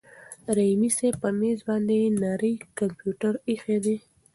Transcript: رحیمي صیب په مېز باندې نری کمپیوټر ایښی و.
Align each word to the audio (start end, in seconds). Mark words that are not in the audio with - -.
رحیمي 0.55 0.89
صیب 0.97 1.15
په 1.23 1.29
مېز 1.39 1.59
باندې 1.67 1.97
نری 2.21 2.53
کمپیوټر 2.77 3.33
ایښی 3.49 3.77
و. 3.83 3.85